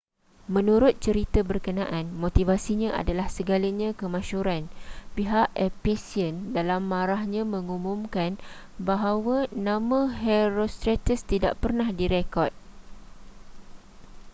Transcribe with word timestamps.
menurut 0.55 0.93
cerita 1.05 1.39
berkenaan 1.49 2.05
motivasinya 2.23 2.89
adalah 3.01 3.27
segalanya 3.37 3.89
kemasyhuran 4.01 4.63
pihak 5.15 5.47
ephesian 5.67 6.35
dalam 6.57 6.81
marahnya 6.93 7.43
mengumumkan 7.53 8.31
bahwa 8.89 9.39
nama 9.69 10.01
herostratus 10.23 11.19
tidak 11.31 11.53
pernah 11.63 11.89
direkod 12.01 12.49